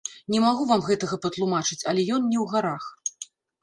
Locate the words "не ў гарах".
2.33-2.83